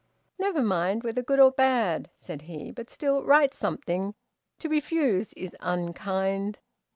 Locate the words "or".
1.39-1.51